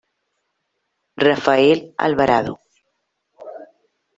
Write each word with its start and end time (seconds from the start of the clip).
Rafael 1.25 1.93
Alvarado 1.95 2.53